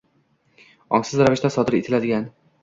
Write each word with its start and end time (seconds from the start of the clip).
ongsiz 0.99 1.21
ravishda 1.25 1.53
sodir 1.57 1.79
etiladigan 1.81 2.27